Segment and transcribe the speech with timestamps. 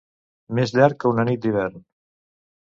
[0.59, 1.85] Més llarg que una nit d'hivern.